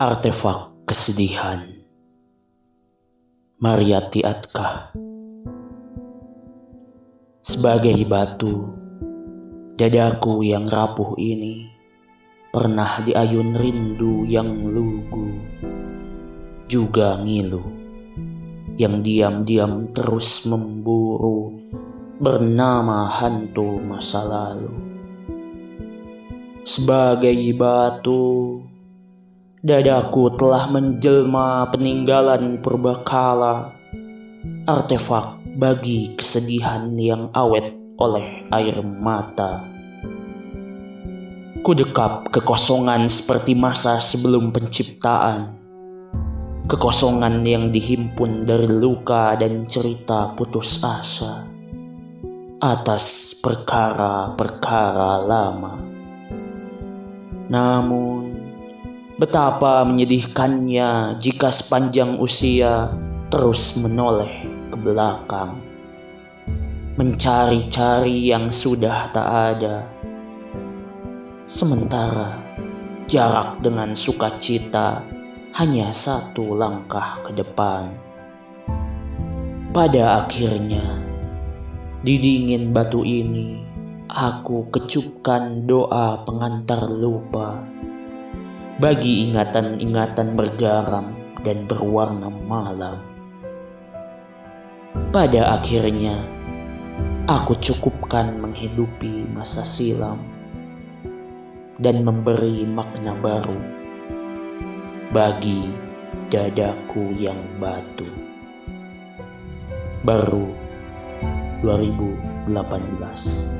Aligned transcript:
Artefak 0.00 0.88
Kesedihan 0.88 1.60
Mariati 3.60 4.24
Atka 4.24 4.96
Sebagai 7.44 8.00
batu, 8.08 8.80
dadaku 9.76 10.40
yang 10.40 10.72
rapuh 10.72 11.20
ini 11.20 11.68
pernah 12.48 13.04
diayun 13.04 13.52
rindu 13.52 14.24
yang 14.24 14.72
lugu, 14.72 15.36
juga 16.64 17.20
ngilu 17.20 17.60
yang 18.80 19.04
diam-diam 19.04 19.92
terus 19.92 20.48
memburu 20.48 21.60
bernama 22.16 23.04
hantu 23.04 23.76
masa 23.84 24.24
lalu 24.24 24.72
sebagai 26.64 27.36
batu. 27.52 28.69
Dadaku 29.60 30.40
telah 30.40 30.72
menjelma 30.72 31.68
peninggalan 31.68 32.64
purbakala, 32.64 33.76
artefak 34.64 35.36
bagi 35.60 36.16
kesedihan 36.16 36.88
yang 36.96 37.28
awet 37.36 37.76
oleh 38.00 38.48
air 38.48 38.80
mata. 38.80 39.68
Kudekap 41.60 42.32
kekosongan 42.32 43.04
seperti 43.04 43.52
masa 43.52 44.00
sebelum 44.00 44.48
penciptaan. 44.48 45.60
Kekosongan 46.64 47.44
yang 47.44 47.68
dihimpun 47.68 48.48
dari 48.48 48.64
luka 48.64 49.36
dan 49.36 49.68
cerita 49.68 50.32
putus 50.40 50.80
asa 50.80 51.44
atas 52.64 53.36
perkara-perkara 53.44 55.20
lama. 55.20 55.76
Namun, 57.52 58.49
betapa 59.20 59.84
menyedihkannya 59.84 61.20
jika 61.20 61.52
sepanjang 61.52 62.16
usia 62.16 62.88
terus 63.28 63.76
menoleh 63.76 64.48
ke 64.72 64.76
belakang, 64.80 65.60
mencari-cari 66.96 68.32
yang 68.32 68.48
sudah 68.48 69.12
tak 69.12 69.28
ada. 69.28 69.84
Sementara 71.44 72.40
jarak 73.04 73.60
dengan 73.60 73.92
sukacita 73.92 75.04
hanya 75.60 75.92
satu 75.92 76.56
langkah 76.56 77.20
ke 77.28 77.36
depan. 77.36 77.92
Pada 79.68 80.24
akhirnya, 80.24 80.96
di 82.00 82.16
dingin 82.16 82.72
batu 82.72 83.04
ini, 83.04 83.60
aku 84.08 84.72
kecupkan 84.72 85.68
doa 85.68 86.24
pengantar 86.24 86.88
lupa 86.88 87.79
bagi 88.80 89.28
ingatan-ingatan 89.28 90.32
bergaram 90.32 91.12
dan 91.44 91.68
berwarna 91.68 92.32
malam. 92.32 92.96
Pada 95.12 95.60
akhirnya, 95.60 96.24
aku 97.28 97.60
cukupkan 97.60 98.40
menghidupi 98.40 99.28
masa 99.36 99.68
silam 99.68 100.24
dan 101.76 102.00
memberi 102.00 102.64
makna 102.64 103.12
baru 103.20 103.60
bagi 105.12 105.68
dadaku 106.32 107.20
yang 107.20 107.60
batu. 107.60 108.08
Baru 110.00 110.56
2018 111.60 113.59